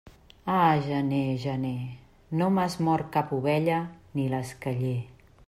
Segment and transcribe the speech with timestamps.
[0.59, 1.83] Ah, gener, gener,
[2.41, 3.79] no m'has mort cap ovella
[4.17, 4.99] ni l'esqueller.